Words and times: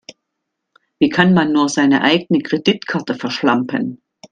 Wie 0.97 1.09
kann 1.09 1.31
man 1.35 1.51
nur 1.53 1.69
seine 1.69 2.01
eigene 2.01 2.39
Kreditkarte 2.41 3.13
verschlampen? 3.13 4.01